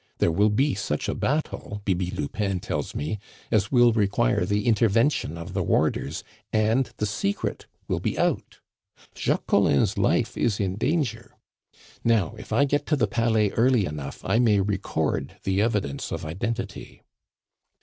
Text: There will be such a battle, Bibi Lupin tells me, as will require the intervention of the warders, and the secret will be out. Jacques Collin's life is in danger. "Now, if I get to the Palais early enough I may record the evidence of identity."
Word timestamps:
There 0.17 0.31
will 0.31 0.49
be 0.49 0.73
such 0.73 1.07
a 1.07 1.13
battle, 1.13 1.83
Bibi 1.85 2.09
Lupin 2.09 2.59
tells 2.59 2.95
me, 2.95 3.19
as 3.51 3.71
will 3.71 3.93
require 3.93 4.45
the 4.47 4.65
intervention 4.65 5.37
of 5.37 5.53
the 5.53 5.61
warders, 5.61 6.23
and 6.51 6.89
the 6.97 7.05
secret 7.05 7.67
will 7.87 7.99
be 7.99 8.17
out. 8.17 8.61
Jacques 9.15 9.45
Collin's 9.45 9.99
life 9.99 10.35
is 10.35 10.59
in 10.59 10.75
danger. 10.77 11.37
"Now, 12.03 12.33
if 12.39 12.51
I 12.51 12.65
get 12.65 12.87
to 12.87 12.95
the 12.95 13.05
Palais 13.05 13.51
early 13.51 13.85
enough 13.85 14.25
I 14.25 14.39
may 14.39 14.59
record 14.59 15.37
the 15.43 15.61
evidence 15.61 16.11
of 16.11 16.25
identity." 16.25 17.03